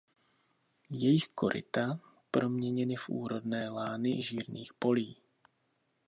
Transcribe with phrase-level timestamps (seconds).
[0.89, 1.99] jejich koryta
[2.31, 5.17] proměněny v úrodné lány žírných polí.